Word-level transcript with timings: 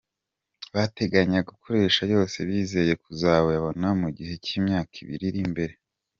bateganya 0.75 1.39
gukoresha 1.49 2.01
yose 2.13 2.37
bizeye 2.47 2.93
kuzayabona 3.03 3.87
mu 4.01 4.09
gihe 4.17 4.33
cy’imyaka 4.45 4.93
ibiri 5.03 5.25
iri 5.31 5.41
imbere 5.47 5.75